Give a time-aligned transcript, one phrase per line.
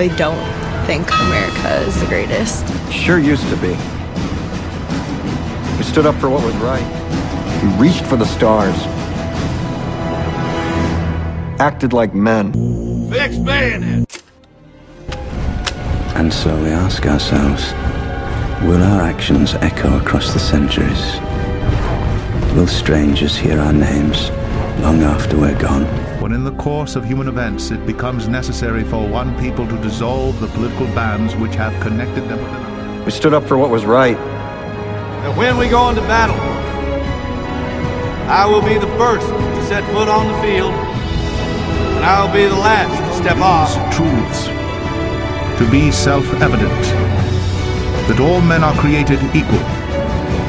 [0.00, 0.42] they don't
[0.86, 2.66] think America is the greatest.
[2.90, 3.76] Sure used to be.
[5.76, 6.88] We stood up for what was right.
[7.62, 8.74] We reached for the stars.
[11.60, 12.54] Acted like men.
[13.12, 14.22] Fix bayonet!
[16.16, 17.62] And so we ask ourselves,
[18.66, 21.20] will our actions echo across the centuries?
[22.56, 24.30] Will strangers hear our names
[24.80, 26.09] long after we're gone?
[26.20, 30.38] When in the course of human events it becomes necessary for one people to dissolve
[30.38, 33.04] the political bands which have connected them with another.
[33.04, 34.18] We stood up for what was right.
[34.18, 36.36] And when we go into battle,
[38.28, 42.44] I will be the first to set foot on the field, and I will be
[42.44, 43.72] the last to step off.
[43.96, 44.44] Truths
[45.58, 46.82] to be self-evident
[48.08, 49.64] that all men are created equal.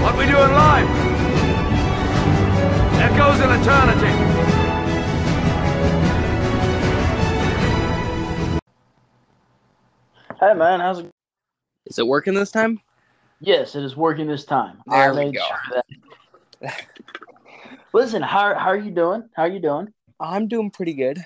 [0.04, 0.90] What we do in life
[3.00, 4.51] echoes in eternity.
[10.42, 11.12] Hey man, how's it?
[11.86, 12.80] Is it working this time?
[13.42, 14.82] Yes, it is working this time.
[14.88, 15.46] There I we go.
[15.46, 15.84] sure
[16.62, 16.88] that-
[17.94, 19.30] Listen, how how are you doing?
[19.36, 19.94] How are you doing?
[20.20, 21.20] I'm doing pretty good.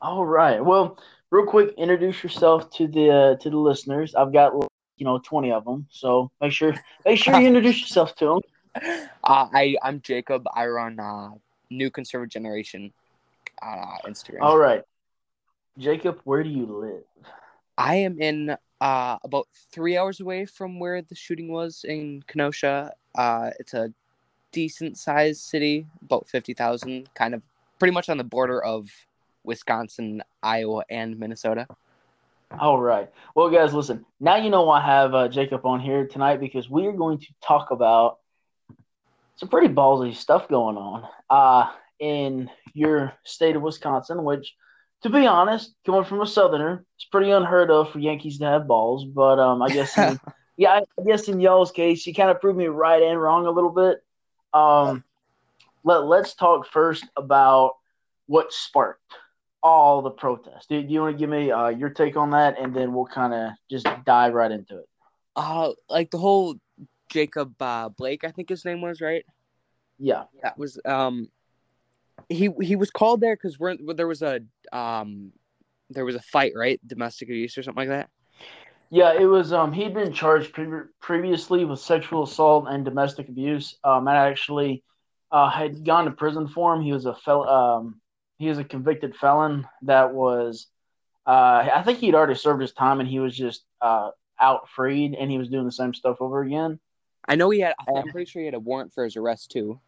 [0.00, 0.64] All right.
[0.64, 0.96] Well,
[1.32, 4.14] real quick, introduce yourself to the uh, to the listeners.
[4.14, 6.72] I've got you know twenty of them, so make sure
[7.04, 8.40] make sure you introduce yourself to them.
[9.24, 10.44] Uh, I I'm Jacob.
[10.54, 11.30] I run uh,
[11.68, 12.92] New Conservative Generation
[13.60, 14.42] on uh, Instagram.
[14.42, 14.82] All right,
[15.78, 17.02] Jacob, where do you live?
[17.80, 22.92] I am in uh, about three hours away from where the shooting was in Kenosha.
[23.14, 23.90] Uh, it's a
[24.52, 27.42] decent sized city, about fifty thousand, kind of
[27.78, 28.90] pretty much on the border of
[29.44, 31.66] Wisconsin, Iowa, and Minnesota.
[32.58, 33.08] All right.
[33.34, 34.04] Well, guys, listen.
[34.20, 37.26] Now you know I have uh, Jacob on here tonight because we are going to
[37.42, 38.18] talk about
[39.36, 44.54] some pretty ballsy stuff going on uh, in your state of Wisconsin, which,
[45.02, 48.66] to be honest, coming from a Southerner, it's pretty unheard of for Yankees to have
[48.66, 49.04] balls.
[49.04, 50.20] But um, I guess, in,
[50.56, 53.50] yeah, I guess in y'all's case, you kind of proved me right and wrong a
[53.50, 54.04] little bit.
[54.52, 55.04] Um,
[55.84, 57.76] let Let's talk first about
[58.26, 59.14] what sparked
[59.62, 60.66] all the protests.
[60.68, 63.06] Do, do you want to give me uh, your take on that, and then we'll
[63.06, 64.88] kind of just dive right into it?
[65.36, 66.56] Uh, like the whole
[67.10, 69.24] Jacob uh, Blake, I think his name was right.
[69.98, 70.24] Yeah.
[70.42, 71.28] That was um,
[72.28, 74.40] he he was called there because we're there was a
[74.72, 75.32] um,
[75.90, 76.80] there was a fight, right?
[76.86, 78.10] Domestic abuse or something like that.
[78.90, 79.52] Yeah, it was.
[79.52, 83.76] Um, he'd been charged pre- previously with sexual assault and domestic abuse.
[83.84, 84.82] Um, and actually,
[85.30, 86.82] uh, had gone to prison for him.
[86.82, 88.00] He was a fel- um,
[88.38, 90.66] he was a convicted felon that was.
[91.26, 94.10] Uh, I think he'd already served his time, and he was just uh
[94.40, 96.80] out freed, and he was doing the same stuff over again.
[97.28, 97.74] I know he had.
[97.94, 99.80] I'm pretty sure he had a warrant for his arrest too.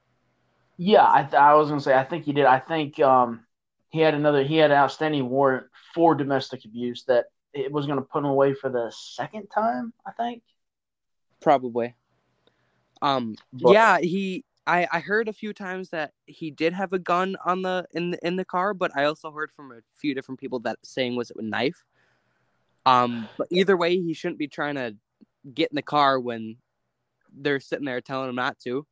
[0.77, 2.47] Yeah, I, th- I was gonna say I think he did.
[2.47, 3.45] I think um,
[3.91, 4.43] he had another.
[4.43, 8.55] He had an outstanding warrant for domestic abuse that it was gonna put him away
[8.55, 9.93] for the second time.
[10.07, 10.43] I think.
[11.41, 11.95] Probably.
[13.01, 13.37] Um.
[13.53, 14.45] But- yeah, he.
[14.67, 18.13] I I heard a few times that he did have a gun on the in
[18.13, 21.17] the in the car, but I also heard from a few different people that saying
[21.17, 21.85] was it a knife.
[22.87, 23.29] Um.
[23.37, 24.97] But either way, he shouldn't be trying to
[25.53, 26.57] get in the car when
[27.35, 28.87] they're sitting there telling him not to.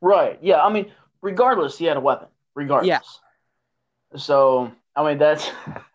[0.00, 0.38] Right.
[0.42, 0.62] Yeah.
[0.62, 0.92] I mean,
[1.22, 2.28] regardless, he had a weapon.
[2.54, 2.88] Regardless.
[2.88, 4.18] Yeah.
[4.18, 5.50] So I mean, that's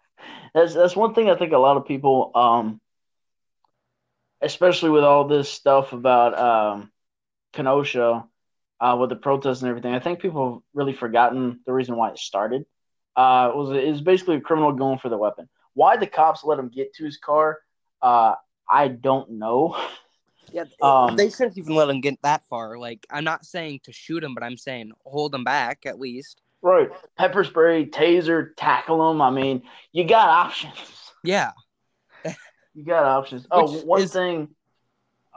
[0.54, 2.82] that's that's one thing I think a lot of people, um,
[4.42, 6.92] especially with all this stuff about um,
[7.54, 8.26] Kenosha,
[8.80, 12.10] uh, with the protests and everything, I think people have really forgotten the reason why
[12.10, 12.66] it started.
[13.16, 15.50] Uh, it was it was basically a criminal going for the weapon.
[15.74, 17.60] Why the cops let him get to his car,
[18.02, 18.36] uh,
[18.70, 19.78] I don't know.
[20.52, 22.78] Yeah, Um, they shouldn't even let him get that far.
[22.78, 26.42] Like, I'm not saying to shoot him, but I'm saying hold him back at least.
[26.62, 26.90] Right.
[27.18, 29.22] Pepper spray, taser, tackle him.
[29.22, 30.76] I mean, you got options.
[31.24, 31.52] Yeah,
[32.74, 33.46] You got options.
[33.52, 34.50] Oh, Which one is- thing.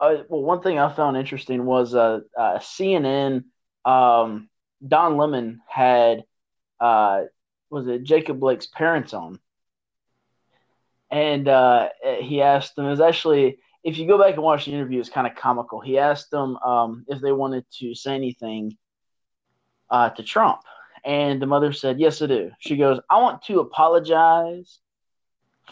[0.01, 3.45] Uh, well, one thing I found interesting was uh, uh, CNN.
[3.85, 4.49] Um,
[4.87, 6.25] Don Lemon had
[6.81, 7.23] uh,
[7.71, 9.39] was it Jacob Blake's parents on,
[11.11, 11.89] and uh,
[12.21, 12.87] he asked them.
[12.87, 15.81] It was actually if you go back and watch the interview, it's kind of comical.
[15.81, 18.77] He asked them um, if they wanted to say anything
[19.91, 20.63] uh, to Trump,
[21.05, 24.81] and the mother said, "Yes, I do." She goes, "I want to apologize."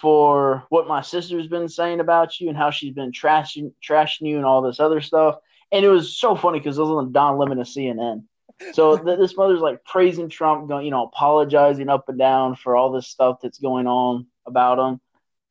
[0.01, 4.37] for what my sister's been saying about you and how she's been trashing trashing you
[4.37, 5.37] and all this other stuff.
[5.71, 8.25] And it was so funny because it was on Don Lemon of CNN.
[8.73, 12.77] So th- this mother's like praising Trump, going, you know, apologizing up and down for
[12.77, 15.01] all this stuff that's going on about him.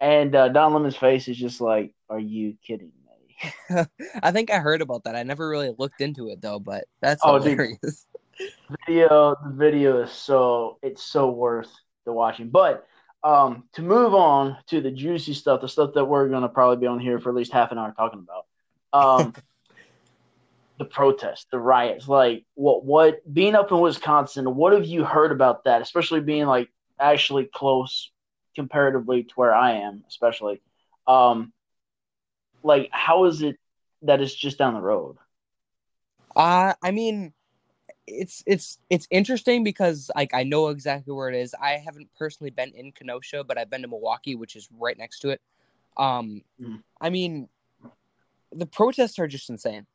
[0.02, 3.02] And uh, Don Lemon's face is just like, "Are you kidding me?"
[4.24, 5.16] I think I heard about that.
[5.16, 7.78] I never really looked into it though, but that's Oh, dude.
[8.88, 11.72] Video, the video is so it's so worth
[12.06, 12.50] the watching.
[12.50, 12.88] But
[13.24, 16.88] um, to move on to the juicy stuff, the stuff that we're gonna probably be
[16.88, 18.46] on here for at least half an hour talking about.
[18.94, 19.34] Um,
[20.80, 25.32] the protests, the riots, like what what being up in Wisconsin, what have you heard
[25.32, 25.84] about that?
[25.84, 26.70] Especially being like
[27.00, 28.11] actually close
[28.56, 30.62] comparatively to where I am, especially.
[31.08, 31.54] Um,
[32.64, 33.58] like how is it
[34.04, 35.18] that it's just down the road?
[36.36, 37.34] Uh, I mean,
[38.08, 41.54] it's it's it's interesting because like I know exactly where it is.
[41.62, 45.20] I haven't personally been in Kenosha, but I've been to Milwaukee, which is right next
[45.20, 45.42] to it.
[45.98, 46.84] Um, Mhm.
[47.00, 47.50] I mean,
[48.52, 49.86] the protests are just insane,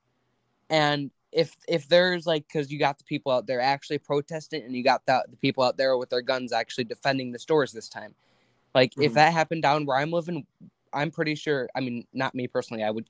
[0.68, 4.74] and if if there's like because you got the people out there actually protesting, and
[4.74, 7.88] you got the the people out there with their guns actually defending the stores this
[7.88, 8.14] time.
[8.76, 9.14] Like if Mhm.
[9.14, 10.46] that happened down where I'm living,
[10.92, 11.66] I'm pretty sure.
[11.74, 12.84] I mean, not me personally.
[12.84, 13.08] I would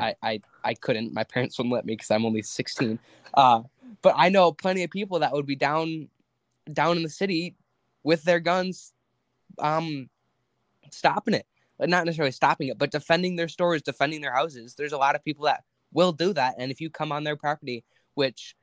[0.00, 1.14] I I I couldn't.
[1.14, 2.98] My parents wouldn't let me because I'm only 16.
[3.32, 3.62] Uh,
[4.02, 6.08] but I know plenty of people that would be down
[6.72, 7.54] down in the city
[8.02, 8.92] with their guns,
[9.60, 10.10] um,
[10.90, 11.46] stopping it.
[11.78, 14.74] But not necessarily stopping it, but defending their stores, defending their houses.
[14.74, 15.62] There's a lot of people that
[15.92, 18.56] will do that, and if you come on their property, which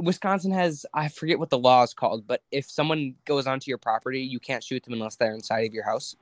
[0.00, 3.78] Wisconsin has, I forget what the law is called, but if someone goes onto your
[3.78, 6.16] property, you can't shoot them unless they're inside of your house.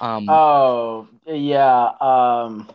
[0.00, 2.68] Um, Oh yeah, um,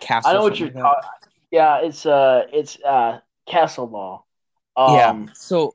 [0.00, 1.10] castle, I know what you're like talking.
[1.50, 4.24] Yeah, it's uh, it's uh, castle law.
[4.76, 4.94] Um,
[5.26, 5.32] yeah.
[5.34, 5.74] So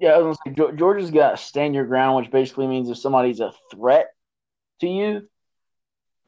[0.00, 3.40] Yeah, I was gonna say, Georgia's got stand your ground, which basically means if somebody's
[3.40, 4.14] a threat
[4.80, 5.28] to you,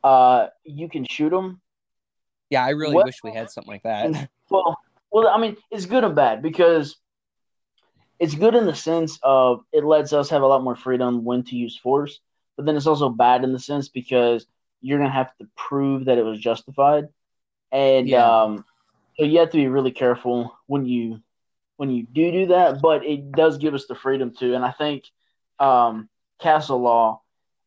[0.05, 1.61] uh, you can shoot them.
[2.51, 4.29] yeah, I really What- wish we had something like that.
[4.51, 4.76] Well,
[5.11, 6.97] well, I mean, it's good and bad because
[8.19, 11.45] it's good in the sense of it lets us have a lot more freedom when
[11.45, 12.21] to use force,
[12.57, 14.47] but then it's also bad in the sense because
[14.81, 17.09] you're gonna have to prove that it was justified,
[17.73, 18.45] and Yeah.
[18.45, 18.65] um,
[19.19, 21.21] so you have to be really careful when you
[21.77, 22.81] when you do do that.
[22.81, 25.05] But it does give us the freedom to, and I think
[25.59, 26.09] um,
[26.41, 27.23] castle law,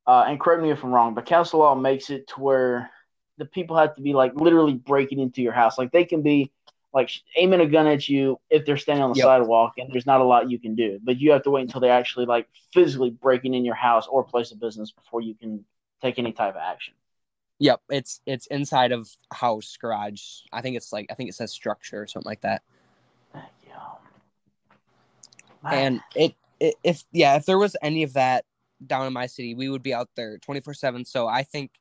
[0.08, 2.90] uh, and correct me if I'm wrong, but castle law makes it to where
[3.38, 6.52] the people have to be like literally breaking into your house, like they can be
[6.94, 9.26] like aiming a gun at you if they're standing on the Yep.
[9.26, 11.82] sidewalk and there's not a lot you can do but you have to wait until
[11.82, 15.64] they're actually like physically breaking in your house or place of business before you can
[16.02, 16.94] take any type of action
[17.62, 20.22] Yep, it's it's inside of house garage.
[20.54, 22.62] I think it's like I think it says structure or something like that.
[23.36, 23.42] yeah
[25.70, 28.46] And it, it if yeah, if there was any of that
[28.88, 31.04] down in my city, we would be out there twenty four seven.
[31.04, 31.72] So I think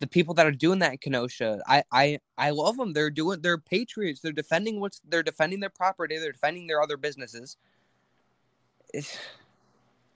[0.00, 2.92] the people that are doing that in Kenosha, I I I love them.
[2.92, 4.20] They're doing they're patriots.
[4.20, 6.18] They're defending what's they're defending their property.
[6.18, 7.56] They're defending their other businesses.
[8.94, 9.18] It's,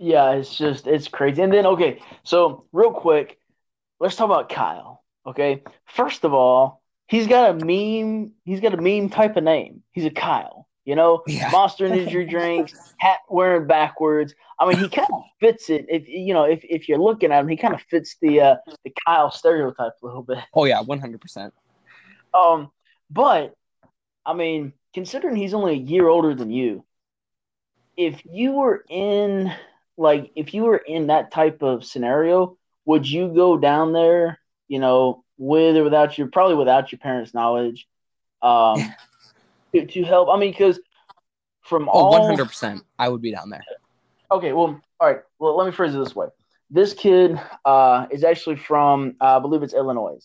[0.02, 3.38] yeah it's just it's crazy and then okay so real quick
[4.00, 8.76] let's talk about kyle okay first of all he's got a meme he's got a
[8.76, 11.48] meme type of name he's a kyle you know Yeah.
[11.50, 16.34] monster energy drinks hat wearing backwards i mean he kind of fits it if you
[16.34, 19.30] know if, if you're looking at him he kind of fits the uh the kyle
[19.30, 21.52] stereotype a little bit oh yeah, one hundred percent.
[22.34, 22.70] um
[23.10, 23.54] but
[24.24, 26.84] i mean considering he's only a year older than you
[27.96, 29.52] if you were in
[29.96, 34.38] like if you were in that type of scenario would you go down there
[34.68, 37.86] you know with or without your probably without your parents knowledge
[38.42, 38.94] um
[39.74, 40.78] to, to help i mean because
[41.62, 42.82] from Oh, all one hundred percent.
[42.98, 43.64] I would be down there.
[44.30, 45.20] Okay, well, all right.
[45.38, 46.26] Well, let me phrase it this way.
[46.70, 50.18] This kid uh, is actually from, uh, I believe it's Illinois.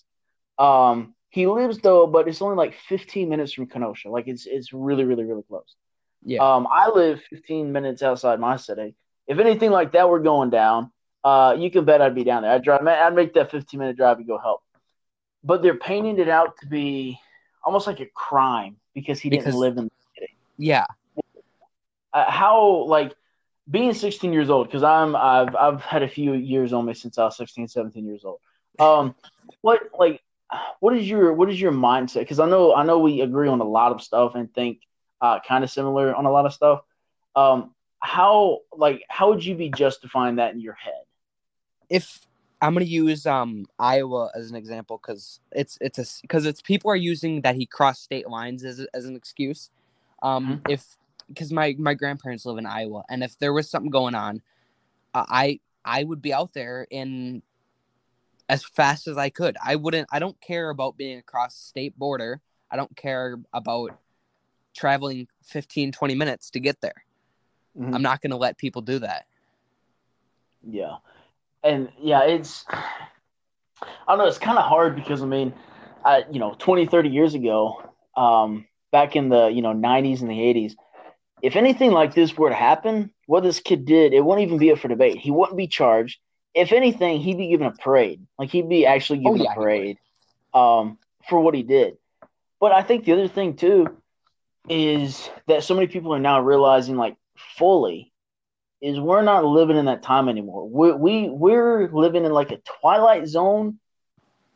[0.58, 4.10] Um, he lives though, but it's only like 15 minutes from Kenosha.
[4.10, 5.76] Like it's it's really, really, really close.
[6.24, 6.40] Yeah.
[6.40, 8.96] Um, I live 15 minutes outside my city.
[9.28, 10.92] If anything like that were going down,
[11.24, 12.52] uh, you can bet I'd be down there.
[12.52, 12.88] I'd drive.
[12.88, 14.64] I'd make that 15 minute drive to go help.
[15.44, 17.20] But they're painting it out to be
[17.64, 20.34] almost like a crime because he Because- didn't live in the city.
[20.58, 20.86] Yeah.
[22.14, 23.14] uh, how like
[23.70, 27.18] being 16 years old because i'm i've i've had a few years on me since
[27.18, 28.40] i was 16 17 years old
[28.80, 29.14] um
[29.62, 30.22] what like
[30.80, 33.60] what is your what is your mindset because i know i know we agree on
[33.60, 34.80] a lot of stuff and think
[35.22, 36.80] uh kind of similar on a lot of stuff
[37.36, 41.04] um how like how would you be justifying that in your head
[41.90, 42.20] if
[42.62, 46.90] I'm gonna use um Iowa as an example because it's it's a because it's people
[46.90, 49.70] are using that he crossed state lines as as an excuse.
[50.24, 50.98] Um, if
[51.28, 54.42] because my my grandparents live in Iowa, and if there was something going on,
[55.14, 57.44] uh, I I would be out there in
[58.50, 59.58] as fast as I could.
[59.64, 60.08] I wouldn't.
[60.12, 62.42] I don't care about being across the state border.
[62.72, 63.98] I don't care about
[64.76, 67.04] traveling 15 20 minutes to get there.
[67.78, 67.94] Mhm.
[67.94, 69.26] I'm not going to let people do that.
[70.64, 70.98] Yeah.
[71.68, 72.78] And yeah, it's I
[74.08, 75.54] don't know, it's kind of hard because I mean,
[76.06, 77.82] I you know, 20, 30 years ago,
[78.16, 80.74] um back in the, you know, 90s and the 80s,
[81.42, 84.72] if anything like this were to happen, what this kid did, it wouldn't even be
[84.72, 85.18] up for debate.
[85.18, 86.20] He wouldn't be charged.
[86.56, 88.26] If anything, he'd be given a parade.
[88.40, 89.98] Like he'd be actually Oh, given yeah, a parade
[90.54, 90.98] um,
[91.30, 91.98] for what he did.
[92.60, 93.88] But I think the other thing too
[94.70, 97.18] is that so many people are now realizing, like
[97.58, 98.12] fully,
[98.82, 100.68] is we're not living in that time anymore.
[100.70, 103.80] We we we're living in like a Twilight Zone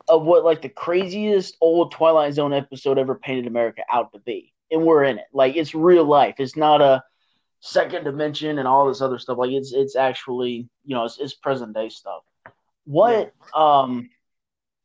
[0.08, 4.52] of what like the craziest old Twilight Zone episode ever painted America out to be,
[4.70, 5.26] and we're in it.
[5.32, 6.36] Like it's real life.
[6.38, 7.02] It's not a
[7.60, 9.38] second dimension and all this other stuff.
[9.38, 12.22] Like it's it's actually you know it's, it's present day stuff.
[12.84, 14.10] What um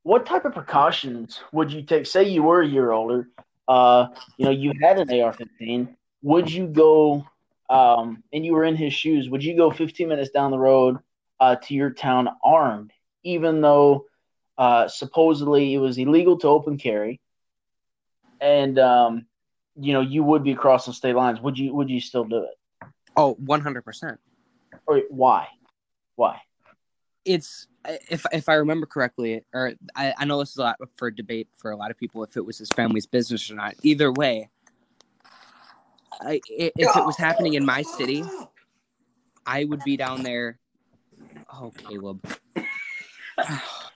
[0.04, 2.06] what type of precautions would you take?
[2.06, 3.28] Say you were a year older,
[3.68, 5.96] uh, you know, you had an AR-15.
[6.22, 7.26] Would you go
[7.70, 9.30] um, and you were in his shoes?
[9.30, 10.98] Would you go 15 minutes down the road
[11.40, 12.92] uh, to your town armed,
[13.24, 14.06] even though
[14.58, 17.20] uh, supposedly it was illegal to open carry,
[18.42, 19.26] and um,
[19.80, 21.42] you know you would be crossing state lines?
[21.42, 22.90] Would you would you still do it?
[23.16, 24.18] Oh, 100%.
[24.86, 25.48] Or why?
[26.16, 26.40] Why?
[27.26, 27.68] It's
[28.10, 31.48] if if I remember correctly, or I, I know this is a lot for debate
[31.56, 33.76] for a lot of people if it was his family's business or not.
[33.84, 34.50] Either way,
[36.20, 38.24] I, i- if it was happening in my city,
[39.46, 40.60] I would be down there.
[41.52, 42.26] Oh, Caleb.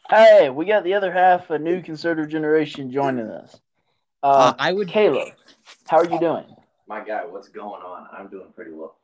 [0.09, 3.59] Hey, we got the other half, a new conservative generation joining us.
[4.23, 4.87] Uh, Uh, I would.
[4.87, 5.29] Caleb,
[5.87, 6.45] how are you doing?
[6.87, 8.07] My guy, what's going on?
[8.15, 8.95] I'm doing pretty well.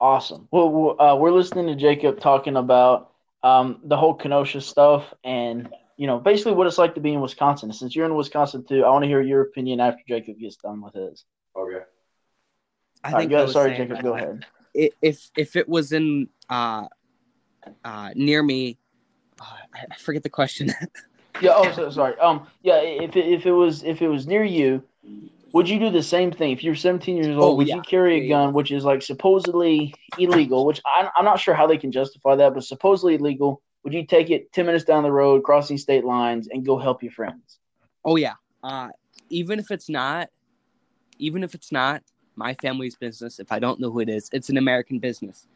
[0.00, 0.48] Awesome.
[0.50, 5.68] Well, we're, uh, we're listening to Jacob talking about um, the whole Kenosha stuff and,
[5.96, 7.72] you know, basically what it's like to be in Wisconsin.
[7.72, 10.80] Since you're in Wisconsin too, I want to hear your opinion after Jacob gets done
[10.80, 11.24] with his.
[11.56, 11.84] Okay.
[13.04, 14.44] I right, think go I Sorry, saying Jacob, go ahead.
[14.74, 16.86] If if it was in uh,
[17.84, 18.78] uh, near me,
[19.40, 19.44] uh,
[19.90, 20.72] I forget the question.
[21.40, 21.52] Yeah.
[21.54, 22.18] Oh, so, sorry.
[22.18, 22.48] Um.
[22.62, 22.80] Yeah.
[22.80, 24.82] If it, if it was if it was near you,
[25.52, 26.50] would you do the same thing?
[26.50, 27.76] If you're 17 years old, Oh, would yeah.
[27.76, 30.66] you carry a gun, which is like supposedly illegal?
[30.66, 33.62] Which I, I'm not sure how they can justify that, but supposedly illegal.
[33.84, 37.04] Would you take it 10 minutes down the road, crossing state lines, and go help
[37.04, 37.60] your friends?
[38.04, 38.34] Oh yeah.
[38.64, 38.88] Uh,
[39.30, 40.30] even if it's not,
[41.18, 42.02] even if it's not
[42.38, 45.46] my family's business, if I don't know who it is, it's an American business.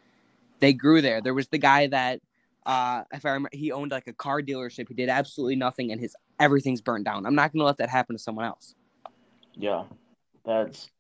[0.61, 1.21] They grew there.
[1.21, 2.21] There was the guy that,
[2.67, 4.89] uh, if I remember, he owned like a car dealership.
[4.89, 7.27] He did absolutely nothing, and his everything's burned down.
[7.27, 8.75] I'm not gonna let that happen to someone else.
[9.55, 9.85] Yeah,
[10.45, 10.91] that's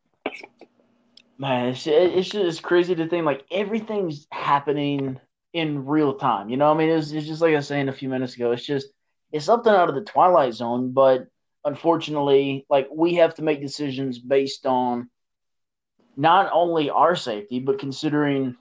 [1.39, 1.69] man.
[1.69, 5.21] It's it's just crazy to think like everything's happening
[5.53, 6.49] in real time.
[6.49, 8.53] You know, I mean, it's it's just like I was saying a few minutes ago.
[8.53, 8.89] It's just
[9.31, 11.27] it's something out of the twilight zone, but
[11.65, 15.09] unfortunately, like we have to make decisions based on
[16.16, 18.57] not only our safety, but considering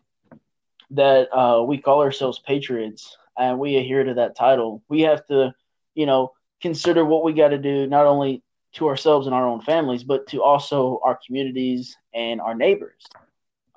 [0.91, 5.53] that uh, we call ourselves patriots and we adhere to that title, we have to,
[5.96, 8.43] you know, consider what we got to do not only
[8.74, 13.03] to ourselves and our own families, but to also our communities and our neighbors.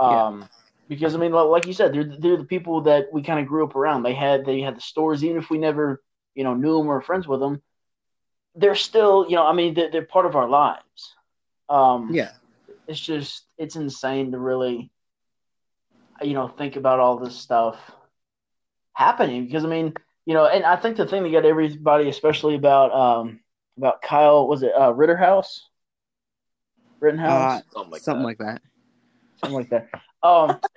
[0.01, 0.27] Yeah.
[0.27, 0.49] Um,
[0.89, 3.65] because I mean, like you said, they're they're the people that we kind of grew
[3.65, 4.03] up around.
[4.03, 6.03] They had they had the stores, even if we never
[6.35, 7.63] you know knew them or friends with them.
[8.55, 11.15] They're still, you know, I mean, they're, they're part of our lives.
[11.69, 12.31] Um, Yeah.
[12.87, 14.91] it's just it's insane to really,
[16.23, 17.79] you know, think about all this stuff
[18.93, 19.95] happening because I mean,
[20.27, 23.41] you know, and I think the thing that got everybody, especially about um
[23.77, 25.61] about Kyle, was it uh, Ritterhouse,
[27.01, 28.27] Rittenhouse, Uh, Something like something that.
[28.27, 28.63] like that.
[29.41, 29.89] something like that.
[30.23, 30.61] Um.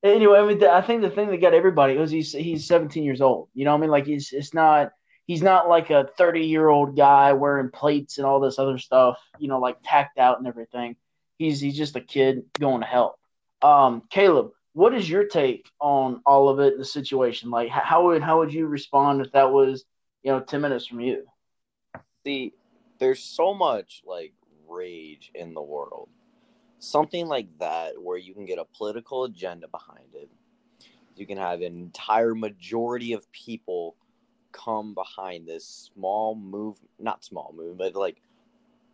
[0.00, 3.20] Anyway, I mean, I think the thing that got everybody was he's he's 17 years
[3.20, 3.48] old.
[3.52, 4.92] You know, what I mean, like he's it's not
[5.26, 9.18] he's not like a 30 year old guy wearing plates and all this other stuff.
[9.40, 10.94] You know, like tacked out and everything.
[11.38, 13.18] He's he's just a kid going to help.
[13.62, 17.50] Um, Caleb, what is your take on all of it, the situation?
[17.50, 19.84] Like, how would how would you respond if that was
[20.22, 21.24] you know 10 minutes from you?
[22.24, 22.52] See,
[22.98, 24.32] there's so much like
[24.68, 26.08] rage in the world.
[26.80, 30.28] Something like that where you can get a political agenda behind it.
[31.16, 33.96] You can have an entire majority of people
[34.52, 38.22] come behind this small move, not small move, but like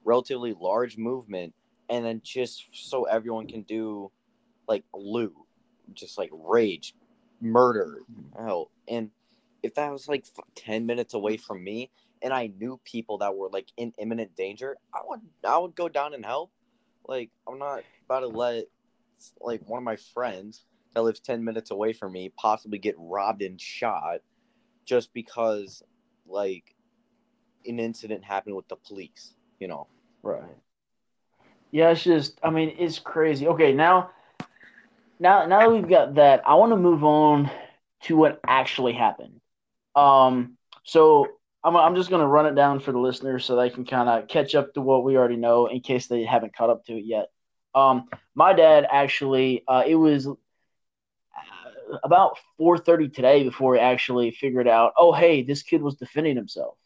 [0.04, 1.54] relatively large movement
[1.88, 4.10] and then just so everyone can do
[4.68, 5.34] like loot,
[5.92, 6.94] just like rage,
[7.40, 8.00] murder,
[8.36, 8.70] hell.
[8.88, 9.10] And
[9.62, 11.90] if that was like 10 minutes away from me,
[12.22, 15.88] and I knew people that were like in imminent danger, I would I would go
[15.88, 16.50] down and help.
[17.06, 18.64] Like I'm not about to let
[19.40, 20.64] like one of my friends
[20.94, 24.20] that lives 10 minutes away from me possibly get robbed and shot
[24.84, 25.82] just because
[26.26, 26.74] like
[27.66, 29.86] an incident happened with the police, you know.
[30.22, 30.42] Right.
[31.74, 33.48] Yeah, it's just I mean, it's crazy.
[33.48, 34.10] Okay, now
[35.18, 37.50] now now that we've got that, I want to move on
[38.02, 39.40] to what actually happened.
[39.96, 41.26] Um so
[41.64, 44.28] I'm I'm just gonna run it down for the listeners so they can kind of
[44.28, 47.06] catch up to what we already know in case they haven't caught up to it
[47.06, 47.30] yet.
[47.74, 50.34] Um, my dad actually, uh, it was uh,
[52.04, 56.76] about 4:30 today before he actually figured out, oh hey, this kid was defending himself.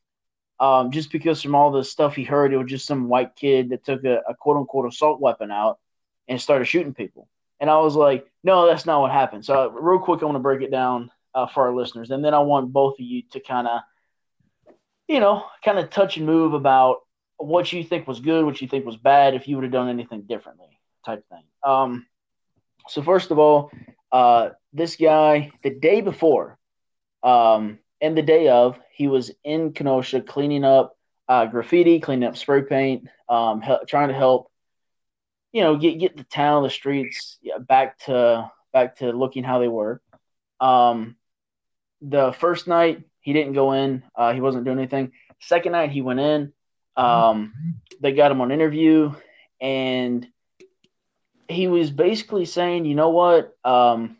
[0.60, 3.70] Um, just because from all the stuff he heard, it was just some white kid
[3.70, 5.78] that took a, a quote unquote assault weapon out
[6.26, 7.28] and started shooting people.
[7.60, 9.44] And I was like, no, that's not what happened.
[9.44, 12.34] So real quick, I want to break it down uh, for our listeners, and then
[12.34, 13.80] I want both of you to kind of,
[15.06, 16.98] you know, kind of touch and move about
[17.36, 19.88] what you think was good, what you think was bad, if you would have done
[19.88, 21.44] anything differently, type thing.
[21.62, 22.06] Um,
[22.88, 23.70] so first of all,
[24.10, 26.58] uh, this guy the day before,
[27.22, 30.96] um, and the day of, he was in Kenosha cleaning up
[31.28, 34.50] uh, graffiti, cleaning up spray paint, um, he- trying to help,
[35.52, 39.58] you know, get get the town, the streets yeah, back to back to looking how
[39.58, 40.00] they were.
[40.60, 41.16] Um,
[42.00, 45.12] the first night he didn't go in, uh, he wasn't doing anything.
[45.40, 46.52] Second night he went in.
[46.96, 47.54] Um,
[48.00, 49.12] they got him on interview,
[49.60, 50.26] and
[51.48, 53.56] he was basically saying, "You know what?
[53.64, 54.16] Um,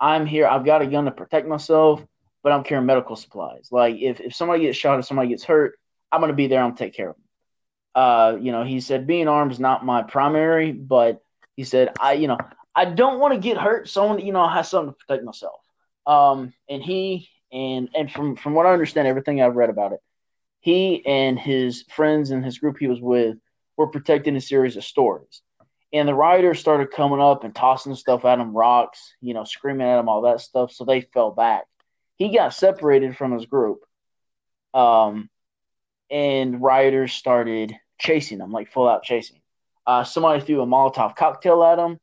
[0.00, 0.46] I'm here.
[0.46, 2.04] I've got a gun to protect myself,
[2.42, 3.68] but I'm carrying medical supplies.
[3.70, 5.78] Like if if somebody gets shot, if somebody gets hurt,
[6.10, 6.62] I'm gonna be there.
[6.62, 7.24] I'm take care of them."
[7.94, 11.22] Uh, you know, he said being armed is not my primary, but
[11.56, 12.38] he said I, you know,
[12.74, 13.88] I don't want to get hurt.
[13.88, 15.60] Someone, you know, I have something to protect myself.
[16.06, 20.00] Um, and he and and from from what I understand, everything I've read about it,
[20.60, 23.36] he and his friends and his group he was with
[23.76, 25.42] were protecting a series of stores.
[25.92, 29.86] And the rioters started coming up and tossing stuff at him, rocks, you know, screaming
[29.86, 30.72] at him, all that stuff.
[30.72, 31.64] So they fell back.
[32.16, 33.80] He got separated from his group.
[34.74, 35.28] Um,
[36.10, 39.40] and rioters started chasing him, like full out chasing.
[39.86, 41.98] Uh, somebody threw a Molotov cocktail at him,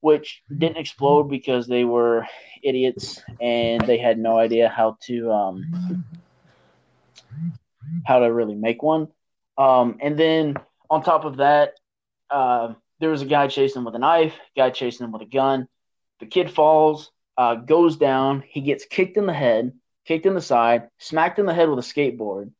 [0.00, 2.26] which didn't explode because they were
[2.62, 6.04] idiots and they had no idea how to um,
[8.04, 9.08] how to really make one.
[9.58, 10.56] Um, and then
[10.90, 11.74] on top of that,
[12.30, 15.26] uh, there was a guy chasing him with a knife, guy chasing him with a
[15.26, 15.66] gun.
[16.20, 18.42] The kid falls, uh, goes down.
[18.46, 19.72] He gets kicked in the head,
[20.06, 22.50] kicked in the side, smacked in the head with a skateboard.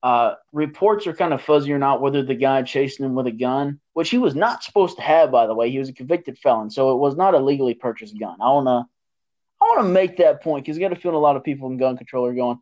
[0.00, 3.32] Uh, reports are kind of fuzzy or not whether the guy chasing him with a
[3.32, 5.70] gun, which he was not supposed to have, by the way.
[5.70, 8.36] He was a convicted felon, so it was not a legally purchased gun.
[8.40, 8.88] I wanna,
[9.60, 11.78] I wanna make that point because you got to feel a lot of people in
[11.78, 12.60] gun control are going,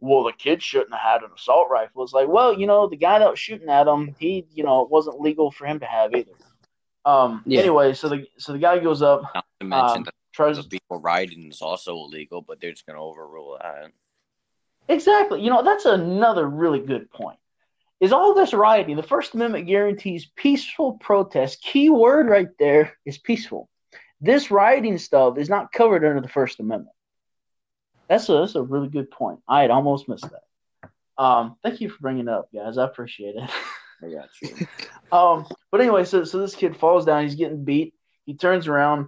[0.00, 2.02] well, the kid shouldn't have had an assault rifle.
[2.02, 4.82] It's like, well, you know, the guy that was shooting at him, he, you know,
[4.82, 6.32] it wasn't legal for him to have either.
[7.06, 7.42] Um.
[7.46, 7.60] Yeah.
[7.60, 10.64] Anyway, so the so the guy goes up, Not to mention um, that tries the
[10.64, 13.90] people riding is also illegal, but they're just gonna overrule that.
[14.88, 15.40] Exactly.
[15.40, 17.38] You know, that's another really good point.
[17.98, 18.96] Is all this rioting?
[18.96, 21.62] The First Amendment guarantees peaceful protest.
[21.62, 23.70] Key word right there is peaceful.
[24.20, 26.94] This rioting stuff is not covered under the First Amendment.
[28.08, 29.40] That's a that's a really good point.
[29.48, 30.90] I had almost missed that.
[31.18, 32.76] Um, thank you for bringing it up, guys.
[32.76, 33.50] I appreciate it.
[34.02, 34.66] I got you.
[35.12, 37.22] Um, but anyway, so so this kid falls down.
[37.22, 37.94] He's getting beat.
[38.24, 39.06] He turns around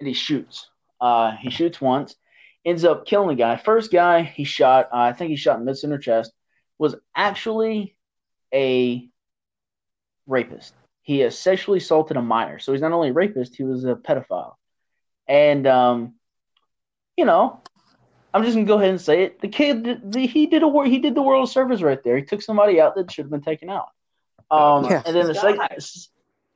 [0.00, 0.68] and he shoots.
[1.00, 2.16] Uh, he shoots once,
[2.64, 3.56] ends up killing the guy.
[3.56, 6.32] First guy he shot, uh, I think he shot in mid center chest,
[6.78, 7.96] was actually
[8.52, 9.08] a
[10.26, 10.74] rapist.
[11.02, 12.58] He has sexually assaulted a minor.
[12.58, 14.54] So he's not only a rapist, he was a pedophile.
[15.28, 16.14] And um,
[17.16, 17.60] you know,
[18.32, 19.40] I'm just gonna go ahead and say it.
[19.40, 22.16] The kid, the, he did a he did the world service right there.
[22.16, 23.88] He took somebody out that should have been taken out.
[24.50, 25.02] Um, Yeah.
[25.06, 25.60] and then the second,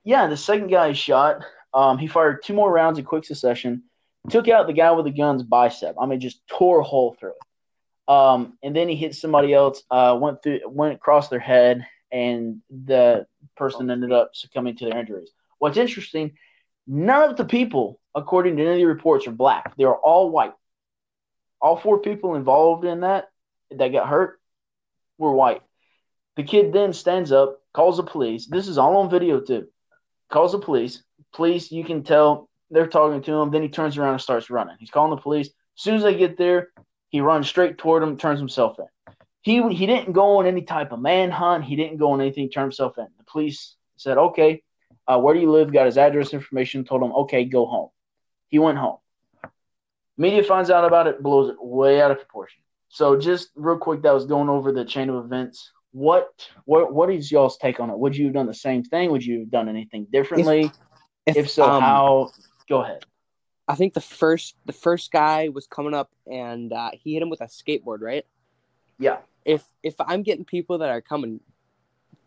[0.05, 1.45] yeah, the second guy he shot.
[1.75, 3.83] Um, he fired two more rounds in quick succession,
[4.31, 5.97] took out the guy with the gun's bicep.
[6.01, 8.13] I mean, just tore a hole through it.
[8.13, 9.83] Um, and then he hit somebody else.
[9.91, 14.99] Uh, went through, went across their head, and the person ended up succumbing to their
[14.99, 15.31] injuries.
[15.59, 16.33] What's interesting,
[16.87, 19.77] none of the people, according to any of the reports, are black.
[19.77, 20.53] They are all white.
[21.61, 23.31] All four people involved in that
[23.71, 24.39] that got hurt
[25.19, 25.63] were white.
[26.37, 28.47] The kid then stands up, calls the police.
[28.47, 29.69] This is all on video too.
[30.31, 31.03] Calls the police.
[31.35, 33.51] Police, you can tell they're talking to him.
[33.51, 34.77] Then he turns around and starts running.
[34.79, 35.49] He's calling the police.
[35.49, 36.71] As soon as they get there,
[37.09, 38.87] he runs straight toward him, turns himself in.
[39.43, 41.65] He he didn't go on any type of manhunt.
[41.65, 42.49] He didn't go on anything.
[42.49, 43.07] Turned himself in.
[43.19, 44.63] The police said, "Okay,
[45.07, 46.85] uh, where do you live?" Got his address information.
[46.85, 47.91] Told him, "Okay, go home."
[48.49, 48.99] He went home.
[50.17, 52.63] Media finds out about it, blows it way out of proportion.
[52.89, 55.73] So just real quick, that was going over the chain of events.
[55.91, 57.99] What what what is y'all's take on it?
[57.99, 59.11] Would you have done the same thing?
[59.11, 60.67] Would you have done anything differently?
[60.67, 60.73] If,
[61.47, 62.31] so, um, how?
[62.69, 63.05] Go ahead.
[63.67, 67.31] I think the first the first guy was coming up and uh, he hit him
[67.31, 68.27] with a skateboard, right?
[68.99, 69.19] Yeah.
[69.45, 71.41] If if I'm getting people that are coming,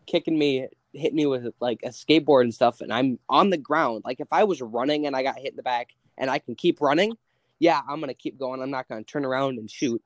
[0.06, 4.02] kicking me, hitting me with like a skateboard and stuff, and I'm on the ground,
[4.04, 6.54] like if I was running and I got hit in the back and I can
[6.54, 7.16] keep running,
[7.60, 8.60] yeah, I'm gonna keep going.
[8.60, 10.02] I'm not gonna turn around and shoot.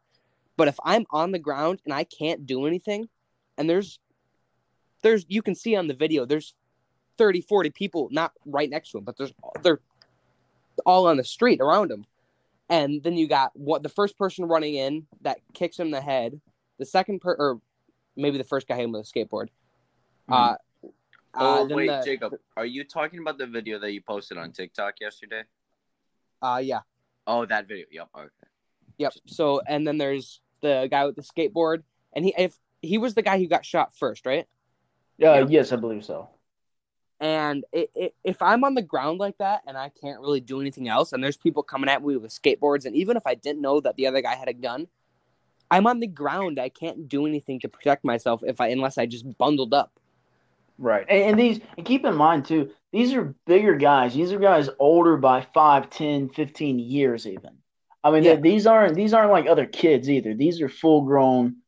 [0.56, 3.08] But if I'm on the ground and I can't do anything,
[3.56, 3.98] and there's
[5.02, 6.54] there's you can see on the video there's
[7.18, 9.80] 30, 40 people not right next to him, but there's they're
[10.86, 12.04] all on the street around him.
[12.68, 16.00] And then you got what the first person running in that kicks him in the
[16.00, 16.40] head,
[16.78, 17.60] the second per or
[18.16, 19.48] maybe the first guy hit him with a skateboard.
[20.30, 20.56] Uh,
[21.34, 24.52] Oh uh, wait, the- Jacob, are you talking about the video that you posted on
[24.52, 25.44] TikTok yesterday?
[26.42, 26.80] Uh, yeah.
[27.26, 27.86] Oh, that video.
[27.90, 28.08] Yep.
[28.14, 28.28] Okay.
[28.98, 29.14] Yep.
[29.26, 33.22] So and then there's the guy with the skateboard, and he if he was the
[33.22, 34.46] guy who got shot first, right?
[35.22, 36.28] Uh, Yes, I believe so.
[37.22, 40.60] And it, it, if I'm on the ground like that and I can't really do
[40.60, 43.62] anything else, and there's people coming at me with skateboards, and even if I didn't
[43.62, 44.88] know that the other guy had a gun,
[45.70, 46.58] I'm on the ground.
[46.58, 49.92] I can't do anything to protect myself if I unless I just bundled up.
[50.78, 51.06] Right.
[51.08, 54.14] And, and these, and keep in mind too, these are bigger guys.
[54.14, 57.56] These are guys older by 5, 10, 15 years even.
[58.02, 58.34] I mean, Yeah.
[58.34, 60.34] these aren't these aren't like other kids either.
[60.34, 61.58] These are full grown.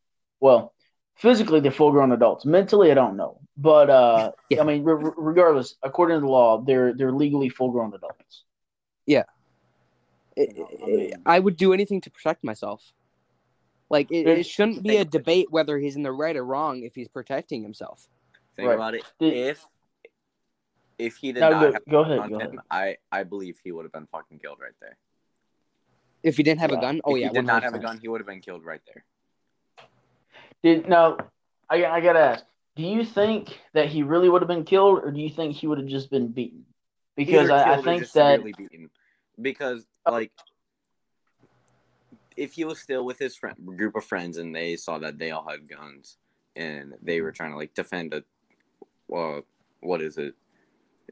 [0.41, 0.74] Well,
[1.15, 2.45] physically they're full grown adults.
[2.45, 4.61] Mentally, I don't know, but uh, Yeah.
[4.63, 8.45] I mean, re- re- regardless, according to the law, they're they're legally full grown adults.
[10.37, 12.93] It- it- I would do anything to protect myself.
[13.89, 16.97] Like it, it shouldn't be a debate whether he's in the right or wrong if
[16.97, 18.09] he's protecting himself.
[18.57, 18.75] Think Right.
[18.75, 19.05] about it.
[19.21, 19.65] If
[20.99, 22.19] if he did No, not go, have go ahead.
[22.19, 22.57] gun Go on ahead.
[22.71, 24.97] I I believe he would have been fucking killed right there.
[26.25, 26.79] If he didn't have Yeah.
[26.79, 28.41] a gun, oh if yeah, he did not have a gun, he would have been
[28.41, 29.05] killed right there.
[30.65, 31.19] Did now?
[31.69, 32.45] I I gotta ask.
[32.75, 35.67] Do you think that he really would have been killed, or do you think he
[35.67, 36.65] would have just been beaten?
[37.17, 38.91] Because I, I think that beaten.
[39.41, 40.13] because Oh.
[40.13, 40.33] like
[42.37, 45.31] if he was still with his friend group of friends and they saw that they
[45.31, 46.19] all had guns
[46.57, 48.25] and they were trying to like defend a
[49.15, 49.41] uh,
[49.81, 50.35] what is it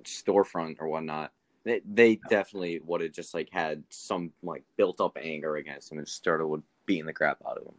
[0.05, 1.33] storefront or whatnot
[1.65, 5.99] they, they definitely would have just like had some like built up anger against him
[5.99, 7.75] and started with beating the crap out of him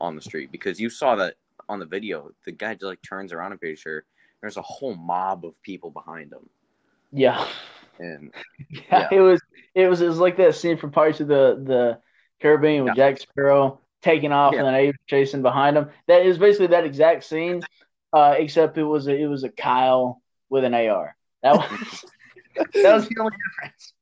[0.00, 1.34] on the street because you saw that
[1.68, 4.04] on the video the guy just like turns around i'm pretty sure
[4.40, 6.48] there's a whole mob of people behind him
[7.12, 7.46] yeah.
[7.98, 8.32] and
[8.68, 9.08] Yeah, Yeah.
[9.12, 9.40] it was
[9.74, 11.98] it was it was like that scene from Pirates of the the
[12.42, 13.10] Caribbean with Yeah.
[13.10, 14.58] Jack Sparrow taking off Yeah.
[14.60, 15.88] and then Abe chasing behind him.
[16.08, 17.62] That is basically that exact scene,
[18.12, 21.16] uh, except it was a, it was a Kyle with an AR.
[21.42, 22.04] That was
[22.82, 23.92] that was the only difference.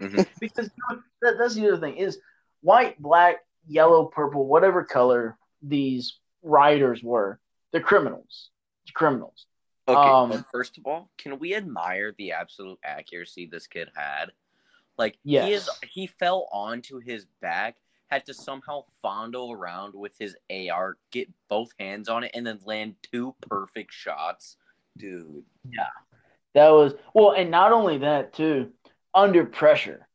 [0.00, 0.26] Mhm.
[0.40, 2.18] Because you know, that, that's the other thing is
[2.62, 3.36] white, black,
[3.70, 7.38] yellow, purple, whatever color these rioters were,
[7.72, 8.50] they're criminals.
[8.86, 9.46] They're criminals.
[9.88, 14.32] Okay, Um, first of all, can we admire the absolute accuracy this kid had?
[14.98, 15.62] Like he Yes.
[15.62, 17.76] is he fell onto his back,
[18.08, 22.58] had to somehow fondle around with his AR, get both hands on it, and then
[22.64, 24.56] land two perfect shots.
[24.96, 25.44] Dude.
[25.64, 25.86] Yeah.
[26.54, 28.72] That was well, and not only that too,
[29.14, 30.08] under pressure.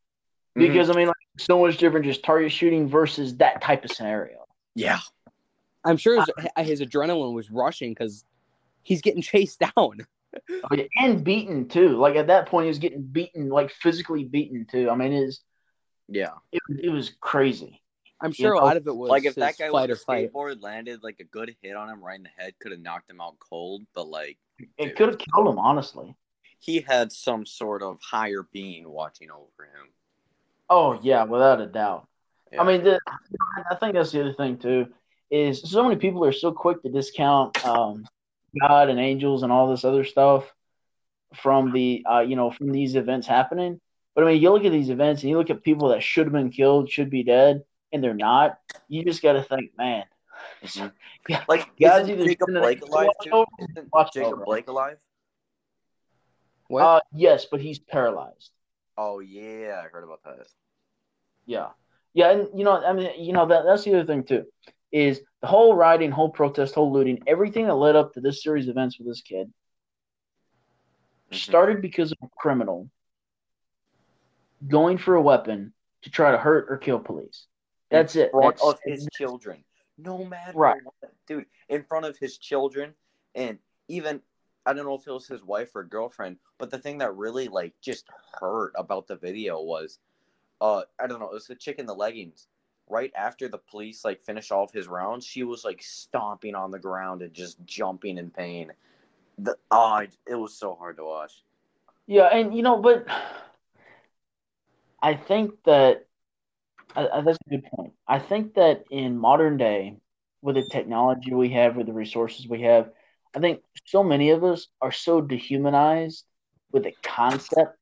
[0.55, 0.97] Because mm-hmm.
[0.97, 4.45] I mean, like so much different just target shooting versus that type of scenario.
[4.73, 4.99] Yeah.
[5.83, 6.23] I'm sure
[6.55, 8.23] his, his adrenaline was rushing because
[8.83, 10.05] he's getting chased down.
[10.49, 11.97] Oh, and beaten too.
[11.97, 14.89] Like at that point, he was getting beaten, like physically beaten too.
[14.89, 15.41] I mean, it was
[16.07, 16.31] Yeah.
[16.51, 17.81] it, was- it was crazy.
[18.21, 19.93] I'm You sure a know, lot of it was Like if that guy fight or
[19.93, 20.31] with a fight.
[20.33, 23.09] skateboard landed like a good hit on him right in the head, could have knocked
[23.09, 24.37] him out cold, but like
[24.77, 26.15] It could have killed him, honestly.
[26.59, 29.89] he had some sort of higher being watching over him.
[30.69, 32.07] Oh yeah, without a doubt.
[32.51, 32.61] Yeah.
[32.61, 32.99] I mean, the,
[33.69, 34.87] I think that's the other thing too.
[35.31, 38.05] Is so many people are so quick to discount um,
[38.59, 40.51] God and angels and all this other stuff
[41.33, 43.79] from the uh, you know from these events happening.
[44.13, 46.25] But I mean, you look at these events and you look at people that should
[46.27, 48.57] have been killed, should be dead, and they're not.
[48.87, 50.05] You just got to think, man.
[50.63, 50.91] Mhm.
[51.29, 53.45] Yeah, Like Guys isn't Jacob Blake alive too?
[53.93, 54.45] Watch Isn't Jacob over.
[54.45, 54.97] Blake alive?
[56.67, 56.83] What?
[56.83, 58.51] Uh, yes, but he's paralyzed.
[58.97, 60.47] Oh yeah, I heard about that.
[61.45, 61.69] Yeah,
[62.13, 64.45] yeah, and you know, I mean, you know that that's the other thing too,
[64.91, 68.67] is the whole rioting, whole protest, whole looting, everything that led up to this series
[68.67, 69.51] of events with this kid
[71.31, 71.35] Mhm.
[71.35, 72.89] started because of a criminal
[74.67, 77.47] going for a weapon to try to hurt or kill police.
[77.89, 78.31] That's in it.
[78.31, 79.63] front That's- of his children.
[79.97, 80.81] No matter Right.
[80.83, 82.95] what, dude, in front of his children,
[83.33, 84.21] and even
[84.65, 87.47] I don't know if it was his wife or girlfriend, but the thing that really
[87.47, 88.07] like just
[88.39, 89.99] hurt about the video was,
[90.61, 92.47] uh, I don't know, it was the chick in the leggings.
[92.87, 96.71] Right after the police like finished all of his rounds, she was like stomping on
[96.71, 98.71] the ground and just jumping in pain.
[99.39, 101.43] The oh, it- was so hard to watch.
[102.07, 103.07] Yeah, and you know, but
[105.01, 106.05] I think that
[106.95, 107.93] uh, uh, that's a good point.
[108.07, 109.97] I think that in modern day,
[110.41, 112.91] with the technology we have, with the resources we have,
[113.35, 116.23] I think so many of us are so dehumanized
[116.71, 117.77] with the concept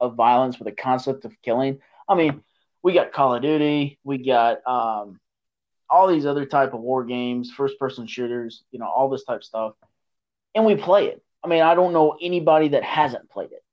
[0.00, 1.80] of violence, with the concept of killing.
[2.08, 2.42] I mean,
[2.82, 5.18] we got Call of Duty, we got um,
[5.90, 9.38] all these other type of war games, first person shooters, you know, all this type
[9.38, 9.74] of stuff,
[10.54, 11.22] and we play it.
[11.44, 13.64] I mean, I don't know anybody that hasn't played it.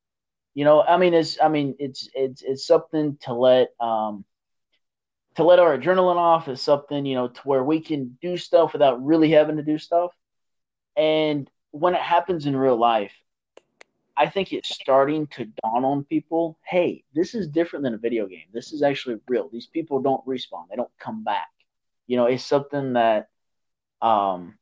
[0.56, 4.26] You know, I mean, it's I mean, it's it's it's something to let um
[5.36, 6.48] to let our adrenaline off.
[6.48, 9.78] It's something you know to where we can do stuff without really having to do
[9.78, 10.12] stuff.
[11.00, 13.14] And when it happens in real life,
[14.18, 18.28] I think it's starting to dawn on people hey, this is different than a video
[18.28, 18.48] game.
[18.52, 19.48] This is actually real.
[19.50, 21.48] These people don't respawn, they don't come back.
[22.06, 23.30] You know, it's something that
[24.02, 24.58] um,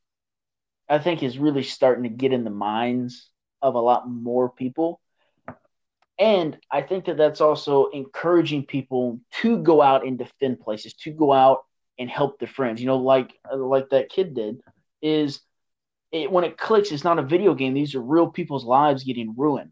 [0.88, 3.32] I think is really starting to get in the minds
[3.64, 5.02] of a lot more people.
[6.20, 11.12] And I think that that's also encouraging people to go out and defend places, to
[11.12, 11.66] go out
[11.98, 12.80] and help their friends.
[12.80, 14.62] You know, like like that kid did.
[15.02, 15.42] Is
[16.12, 17.74] it, when it clicks, it's not a video game.
[17.74, 19.72] These are real people's lives getting ruined.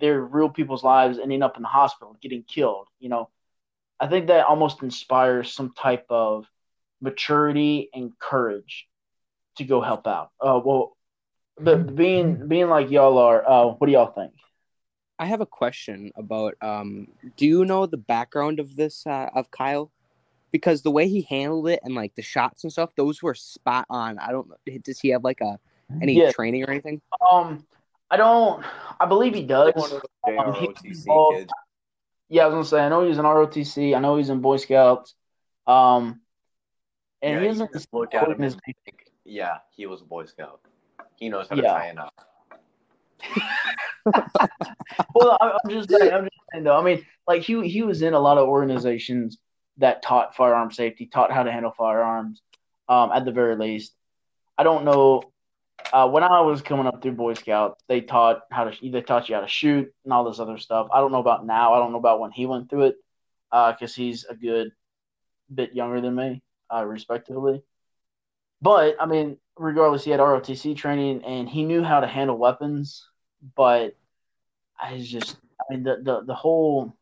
[0.00, 2.88] They're real people's lives ending up in the hospital, getting killed.
[2.98, 3.30] You know,
[3.98, 6.46] I think that almost inspires some type of
[7.00, 8.86] maturity and courage
[9.56, 10.30] to go help out.
[10.40, 10.96] Uh, well,
[11.58, 14.32] but being being like y'all are, uh, what do y'all think?
[15.18, 19.50] I have a question about um do you know the background of this uh, of
[19.50, 19.90] Kyle?
[20.52, 23.84] Because the way he handled it and like the shots and stuff, those were spot
[23.90, 24.18] on.
[24.18, 24.56] I don't know.
[24.84, 25.58] Does he have like a
[26.00, 26.32] any Yeah.
[26.32, 27.00] training or anything?
[27.30, 27.66] Um,
[28.10, 28.64] I don't.
[29.00, 29.72] I believe he does.
[29.74, 31.50] One of those Um, he was involved-
[32.28, 32.80] Yeah, I was gonna say.
[32.80, 33.94] I know he's in ROTC.
[33.94, 35.14] I know he's in Boy Scouts.
[35.66, 36.20] Um,
[37.22, 38.62] and Yeah, he you isn't just look at him and organization.
[38.84, 40.60] think, yeah, he was a Boy Scout.
[41.16, 42.12] He knows how to tie a knot.
[45.14, 46.12] well, I- I'm just saying.
[46.12, 46.78] I'm just saying though.
[46.78, 49.38] I mean, like he he was in a lot of organizations
[49.78, 52.42] that taught firearm safety, taught how to handle firearms.
[52.88, 53.92] Um, at the very least,
[54.56, 55.24] I don't know.
[55.92, 59.28] Uh, when I was coming up through Boy Scouts, they taught how to they taught
[59.28, 60.88] you how to shoot and all this other stuff.
[60.92, 61.74] I don't know about now.
[61.74, 62.96] I don't know about when he went through it,
[63.50, 64.70] because he's a good
[65.52, 67.62] bit younger than me, uh, respectively.
[68.62, 73.06] But I mean, regardless, he had ROTC training and he knew how to handle weapons.
[73.54, 73.96] But
[74.80, 76.96] I just, I mean, the the, the whole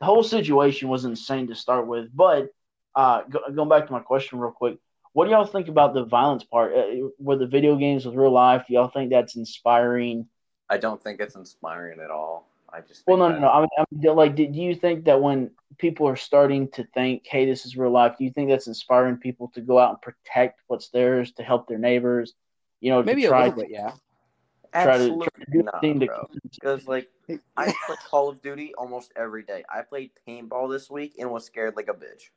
[0.00, 2.08] the whole situation was insane to start with.
[2.14, 2.48] But
[2.94, 4.78] uh, go, going back to my question real quick,
[5.12, 6.74] what do y'all think about the violence part?
[6.74, 8.64] Uh, were the video games with real life?
[8.66, 10.26] Do y'all think that's inspiring?
[10.68, 12.48] I don't think it's inspiring at all.
[12.72, 13.48] I just Well, no, no, no.
[13.48, 16.84] I mean, I mean, like, do do you think that when people are starting to
[16.94, 19.90] think, "Hey, this is real life," do you think that's inspiring people to go out
[19.90, 22.34] and protect what's theirs, to help their neighbors?
[22.80, 23.92] You know, Maybe to a little to bit, yeah.
[24.72, 26.28] Try Absolutely to not, the thing to bro.
[26.52, 27.08] Because like
[27.56, 29.64] I play Call of Duty almost every day.
[29.68, 32.30] I played paintball this week and was scared like a bitch.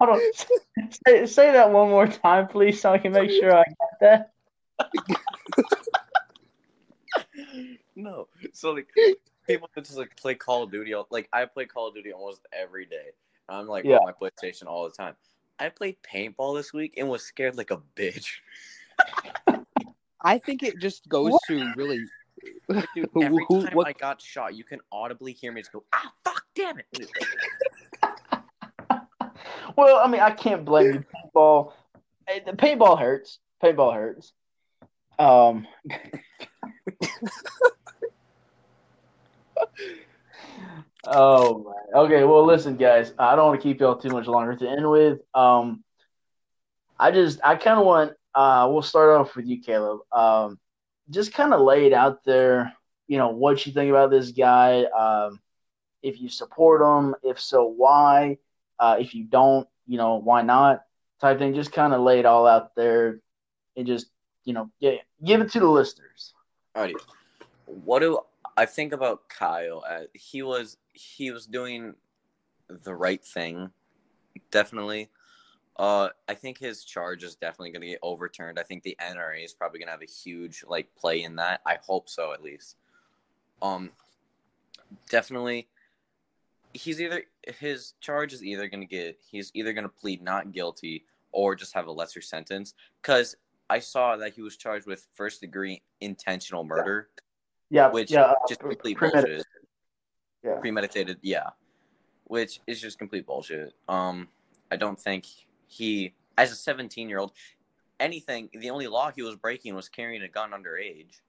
[0.00, 0.20] Hold on.
[1.06, 4.32] Say, say that one more time, please, so I can make sure I get that.
[7.94, 8.88] No, so like
[9.46, 10.94] people that just like play Call of Duty.
[11.10, 13.10] Like I play Call of Duty almost every day.
[13.48, 13.96] I'm like Yeah.
[13.96, 15.16] on my PlayStation all the time.
[15.60, 18.26] I played paintball this week and was scared like a bitch.
[20.22, 21.40] I think it just goes What?
[21.48, 22.00] to really
[22.94, 25.84] Dude, every who- time what- I got shot, you can audibly hear me just go,
[25.94, 26.86] "Ah, fuck, damn it!"
[29.76, 31.04] Well, I mean, I can't blame you.
[31.32, 31.72] Paintball,
[32.26, 33.38] eh, the paintball hurts.
[33.62, 34.32] Paintball hurts.
[35.18, 35.66] Um.
[41.04, 42.04] oh man.
[42.04, 42.24] Okay.
[42.24, 43.12] Well, listen, guys.
[43.18, 44.56] I don't want to keep y'all too much longer.
[44.56, 45.84] To end with, um,
[46.98, 48.12] I just I kind of want.
[48.34, 50.00] Uh, we'll start off with you, Caleb.
[50.12, 50.58] Um,
[51.10, 52.74] just kind of lay it out there.
[53.08, 54.84] You know what you think about this guy.
[54.84, 55.40] Um,
[56.02, 58.38] if you support him, if so, why?
[58.78, 60.82] Uh, if you don't, you know, why not?
[61.20, 61.54] Type thing.
[61.54, 63.20] Just kind of lay it all out there,
[63.76, 64.06] and just
[64.44, 66.34] you know, yeah, give it to the listeners.
[66.76, 66.94] Alrighty.
[67.66, 68.20] What do
[68.60, 69.82] I think about Kyle?
[69.88, 71.94] Uh, he was he was doing
[72.68, 73.70] the right thing,
[74.50, 75.08] definitely.
[75.78, 78.58] Uh, I think his charge is definitely going to get overturned.
[78.58, 81.62] I think the NRA is probably going to have a huge like play in that.
[81.64, 82.76] I hope so, at least.
[83.62, 83.92] Um,
[85.08, 85.68] definitely.
[86.74, 87.22] He's either
[87.60, 91.54] his charge is either going to get he's either going to plead not guilty or
[91.54, 93.36] just have a lesser sentence because
[93.70, 97.29] I saw that he was charged with first degree intentional murder, Yeah,
[97.70, 99.36] which yeah, uh, just complete premeditated.
[99.38, 99.46] bullshit.
[100.44, 100.60] Yeah.
[100.60, 101.50] Premeditated, yeah.
[102.24, 103.72] Which is just complete bullshit.
[103.88, 104.28] Um,
[104.70, 105.26] I don't think
[105.66, 107.32] he, as a 17 year old,
[107.98, 111.20] anything, the only law he was breaking was carrying a gun underage.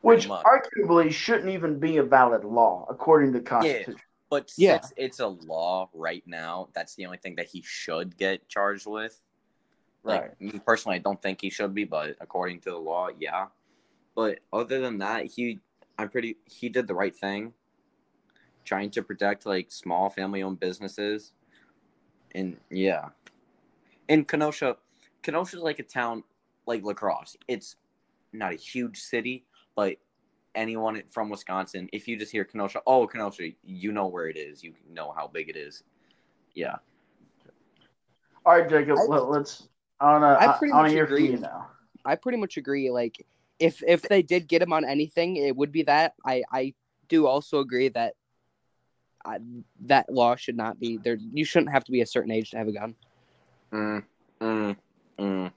[0.00, 0.44] which much.
[0.44, 3.94] arguably shouldn't even be a valid law according to the Constitution.
[4.30, 4.80] But Yeah.
[4.80, 8.86] since it's a law right now, that's the only thing that he should get charged
[8.86, 9.22] with.
[10.02, 10.40] Like Right.
[10.40, 13.46] me personally, I don't think he should be, but according to the law, yeah.
[14.14, 15.60] But other than that, he,
[15.98, 17.54] I'm pretty, he did the right thing,
[18.64, 21.32] trying to protect like small family-owned businesses,
[22.34, 23.08] and yeah,
[24.08, 24.76] in Kenosha,
[25.22, 26.24] Kenosha's like a town
[26.66, 27.36] like La Crosse.
[27.48, 27.76] It's
[28.32, 29.44] not a huge city,
[29.76, 29.96] but
[30.54, 34.62] anyone from Wisconsin, if you just hear Kenosha, oh Kenosha, you know where it is.
[34.62, 35.82] You know how big it is.
[36.54, 36.76] Yeah.
[38.44, 38.98] All right, Jacob.
[38.98, 39.68] I- let, us
[40.00, 40.26] I wanna.
[40.26, 41.30] I I, pretty I wanna much hear from agree.
[41.30, 41.68] you now.
[42.04, 42.90] I pretty much agree.
[42.90, 43.24] Like,
[43.62, 46.14] if if they did get him on anything, it would be that.
[46.26, 46.74] I I
[47.08, 48.14] do also agree that
[49.24, 49.38] I,
[49.86, 51.16] that law should not be there.
[51.32, 52.94] You shouldn't have to be a certain age to have a gun.
[53.72, 54.04] Mm,
[54.40, 54.76] mm,
[55.18, 55.52] mm.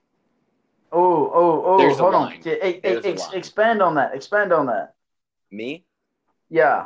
[0.91, 1.77] Oh, oh, oh!
[1.79, 2.31] There's a hold on.
[2.31, 3.37] Hey, hey, There's a ex- line.
[3.37, 4.13] expand on that.
[4.13, 4.93] Expand on that.
[5.51, 5.83] Me?
[6.49, 6.85] Yeah.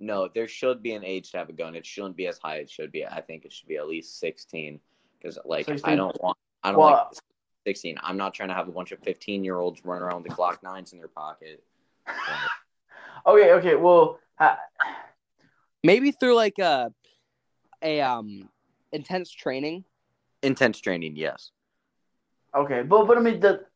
[0.00, 1.74] No, there should be an age to have a gun.
[1.76, 2.56] It shouldn't be as high.
[2.56, 3.06] It should be.
[3.06, 4.80] I think it should be at least sixteen.
[5.20, 5.92] Because like 16?
[5.92, 6.36] I don't want.
[6.64, 7.22] I don't Well- like
[7.66, 7.96] sixteen.
[8.02, 10.62] I'm not trying to have a bunch of fifteen year olds run around with Glock
[10.62, 11.62] nines in their pocket.
[13.26, 13.52] Okay.
[13.52, 13.74] Okay.
[13.74, 14.54] Well, uh,
[15.84, 16.92] Maybe through like a
[17.82, 18.48] a um
[18.92, 19.84] intense training.
[20.42, 21.50] Intense training, yes.
[22.56, 23.66] okay, but but I mean, the,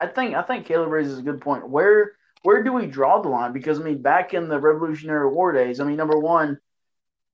[0.00, 1.68] I think I think Caleb raises a good point.
[1.68, 3.52] Where where do we draw the line?
[3.52, 6.58] Because I mean, back in the Revolutionary War days, I mean, number one,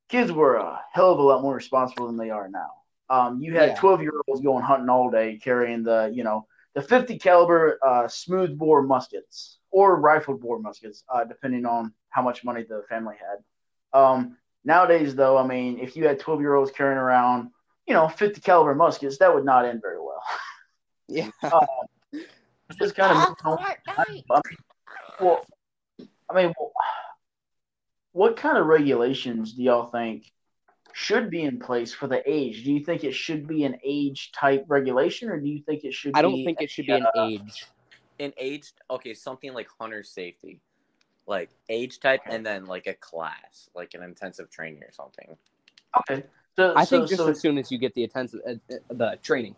[0.08, 2.70] kids were a hell of a lot more responsible than they are now.
[3.10, 3.74] Um, you had Yeah.
[3.74, 8.06] twelve year olds going hunting all day, carrying the you know the fifty caliber uh,
[8.08, 13.16] smooth bore muskets or rifled bore muskets, uh, depending on how much money the family
[13.18, 13.98] had.
[13.98, 17.50] Um, nowadays, though, I mean, if you had twelve year olds carrying around,
[17.86, 20.22] you know, fifty caliber muskets, that would not end very well.
[21.12, 21.28] Yeah.
[22.78, 24.22] Just kind of I mean,
[25.20, 25.44] well,
[26.30, 26.72] I mean, well,
[28.12, 30.30] what kind of regulations do y'all think
[31.00, 32.62] should be in place for the age?
[32.64, 35.94] Do you think it should be an age type regulation, or do you think it
[35.94, 36.12] should?
[36.14, 37.64] I don't be think it should be an uh, age.
[38.18, 40.60] In age, okay, something like hunter safety,
[41.26, 42.36] like age type, Okay.
[42.36, 45.36] and then like a class, like an intensive training or something.
[46.00, 48.52] Okay, so I so, think just so as soon as you get the intensive uh,
[48.52, 49.56] uh, the training.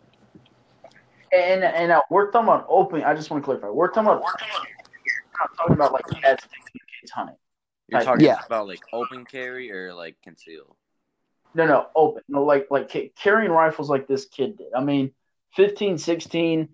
[1.35, 3.03] and and uh, we're talking about open.
[3.03, 3.67] I just want to clarify.
[3.67, 4.21] We're talking about.
[4.21, 4.29] We're
[5.39, 7.35] not talking about like dads taking kids hunting.
[7.89, 8.05] You're Right.
[8.05, 8.39] talking Yeah.
[8.45, 10.77] about like open carry or like conceal.
[11.55, 12.23] No, no, open.
[12.27, 14.73] No, like like carrying rifles like this kid did.
[14.75, 15.11] I mean,
[15.55, 16.69] 15, 16,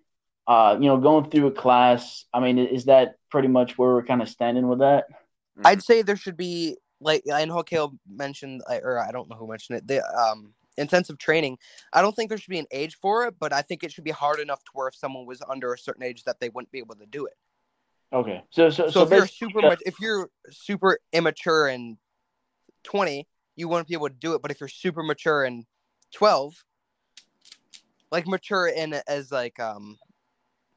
[0.48, 2.26] uh, you know, going through a class.
[2.34, 5.06] I mean, is that pretty much where we're kind of standing with that?
[5.66, 9.48] I'd say there should be like I know Caleb mentioned, or I don't know who
[9.48, 9.88] mentioned it.
[9.88, 11.58] The um intensive training.
[11.94, 14.06] I don't think there should be an age for it, but I think it should
[14.06, 16.72] be hard enough to where if someone was under a certain age that they wouldn't
[16.72, 17.34] be able to do it.
[18.12, 21.98] Okay, so so So, so, if you're super much, if you're super immature and
[22.84, 23.28] twenty,
[23.60, 24.42] you wouldn't be able to do it.
[24.42, 25.66] But if you're super mature and
[26.14, 26.64] twelve,
[28.12, 30.00] like mature in as like um,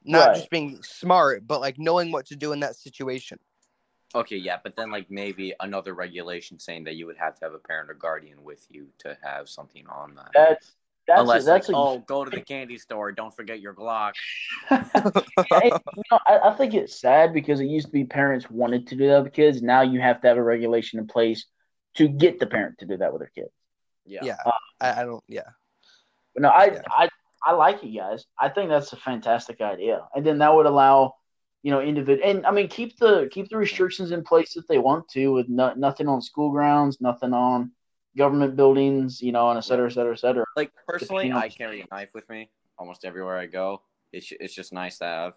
[0.03, 0.35] not Right.
[0.35, 3.39] just being smart, but like knowing what to do in that situation.
[4.15, 7.53] Okay, yeah, but then like maybe another regulation saying that you would have to have
[7.53, 10.29] a parent or guardian with you to have something on that.
[10.33, 10.73] that's
[11.07, 13.73] that's Unless a, that's like, a, oh, go to the candy store, don't forget your
[13.73, 14.13] Glock.
[14.69, 18.87] Hey, you know, I, I think it's sad because it used to be parents wanted
[18.87, 19.61] to do that with kids.
[19.61, 21.45] Now you have to have a regulation in place
[21.95, 23.51] to get the parent to do that with their kids.
[24.05, 24.21] Yeah.
[24.23, 24.51] Yeah, Uh,
[24.81, 25.23] I, I don't.
[25.27, 25.49] Yeah,
[26.33, 26.81] But no, I, Yeah.
[26.89, 27.09] I
[27.45, 28.25] I like it, guys.
[28.39, 31.15] I think that's a fantastic idea, and then that would allow,
[31.61, 34.77] you know, individual and I mean keep the keep the restrictions in place if they
[34.77, 37.71] want to, with no, nothing on school grounds, nothing on
[38.17, 40.45] government buildings, you know, and et cetera, et cetera, et cetera.
[40.55, 43.81] Like personally, I carry a knife with me almost everywhere I go.
[44.13, 45.33] It's it's just nice to have.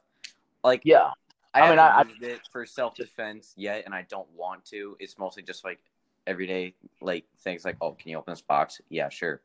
[0.63, 1.11] Like Yeah,
[1.55, 4.65] I, I mean, haven't I- I- it for self defense yet, and I don't want
[4.67, 4.97] to.
[5.01, 5.81] It's mostly just like
[6.27, 8.81] everyday like things like, oh, can you open this box?
[8.89, 9.41] Yeah, sure.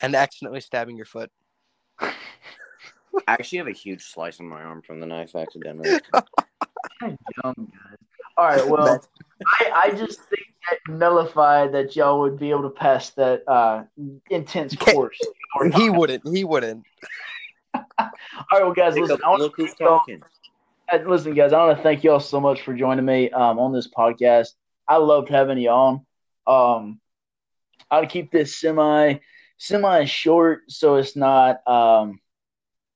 [0.00, 1.30] and accidentally stabbing your foot.
[2.00, 6.00] I actually have a huge slice on my arm from the knife accidentally.
[7.00, 7.96] Dumb, guys.
[8.36, 9.00] All right, well,
[9.60, 13.84] I, I just think that nullified that y'all would be able to pass that uh,
[14.30, 15.18] intense course.
[15.74, 16.26] he wouldn't.
[16.26, 16.84] He wouldn't.
[17.74, 19.18] All right, well, guys, listen.
[19.24, 20.22] I want Look to who's talking.
[20.90, 23.58] Uh, listen, guys, I want to thank you all so much for joining me um,
[23.58, 24.54] on this podcast.
[24.88, 26.06] I loved having you on.
[26.46, 27.00] Um,
[27.90, 29.16] I'll keep this semi
[29.58, 32.20] semi short so it's not um,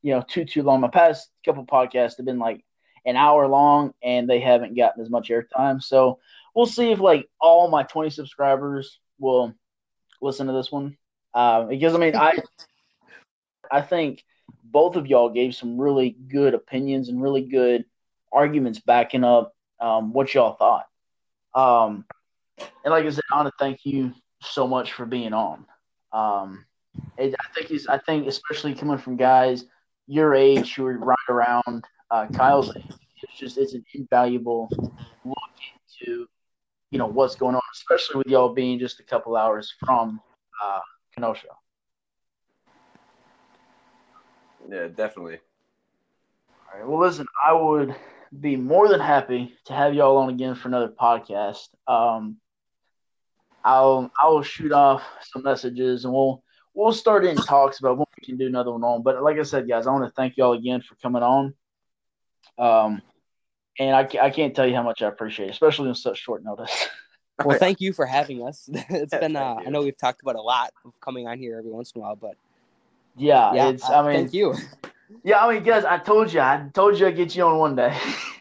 [0.02, 0.80] you know too too long.
[0.80, 2.64] My past couple podcasts have been like
[3.04, 5.82] an hour long and they haven't gotten as much airtime.
[5.82, 6.18] So
[6.54, 9.54] we'll see if like all my 20 subscribers will
[10.20, 10.96] listen to this one.
[11.34, 12.38] Um, because I mean I
[13.70, 14.24] I think
[14.64, 17.84] both of y'all gave some really good opinions and really good
[18.32, 20.86] arguments backing up um, what y'all thought.
[21.54, 22.04] Um,
[22.58, 25.66] and like I said, I want to thank you so much for being on.
[26.12, 26.64] Um,
[27.18, 29.64] it, I think it's, I think especially coming from guys
[30.06, 34.70] your age who are right around uh, Kyle's age, it's just it's an invaluable
[35.24, 35.36] look
[35.98, 36.26] into
[36.90, 40.20] you know what's going on, especially with y'all being just a couple hours from
[40.64, 40.80] uh,
[41.14, 41.48] Kenosha.
[44.70, 45.38] Yeah, definitely.
[46.50, 46.88] All right.
[46.88, 47.94] Well, listen, I would
[48.38, 51.68] be more than happy to have y'all on again for another podcast.
[51.86, 52.36] Um,
[53.66, 55.02] I'll I will shoot off
[55.32, 56.42] some messages and we'll
[56.72, 59.02] we'll start in talks about when we can do another one on.
[59.02, 61.54] But like I said, guys, I want to thank y'all again for coming on.
[62.58, 63.02] Um,
[63.78, 66.44] and I, I can't tell you how much I appreciate it, especially on such short
[66.44, 66.88] notice.
[67.44, 68.66] Well, thank you for having us.
[68.72, 71.58] it's Yeah, been uh, I know we've talked about a lot of coming on here
[71.58, 72.34] every once in a while, but
[73.14, 74.54] yeah, yeah, it's uh, I mean thank you.
[75.22, 77.76] Yeah, I mean, guys, I told you, I told you I'd get you on one
[77.76, 77.94] day.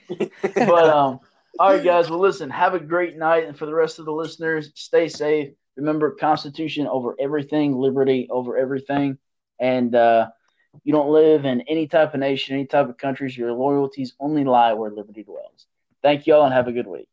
[0.56, 1.20] but um,
[1.60, 2.10] all right, guys.
[2.10, 5.54] Well, listen, have a great night, and for the rest of the listeners, stay safe.
[5.76, 9.18] Remember, Constitution over everything, liberty over everything,
[9.60, 10.28] and uh,
[10.84, 13.38] you don't live in any type of nation, any type of countries.
[13.38, 15.68] Your loyalties only lie where liberty dwells.
[16.02, 17.10] Thank y'all, and have a good week.